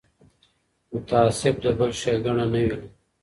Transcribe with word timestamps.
متعصب 0.93 1.55
د 1.63 1.65
بل 1.77 1.91
ښېګڼه 1.99 2.33
نه 2.39 2.45
ویني 2.51 2.87